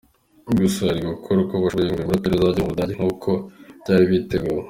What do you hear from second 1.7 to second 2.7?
ngo uyu muraperi azajye